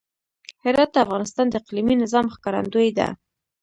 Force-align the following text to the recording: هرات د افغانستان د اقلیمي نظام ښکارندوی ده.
هرات 0.63 0.89
د 0.93 0.97
افغانستان 1.05 1.45
د 1.49 1.53
اقلیمي 1.61 1.95
نظام 2.03 2.25
ښکارندوی 2.35 2.89
ده. 2.97 3.07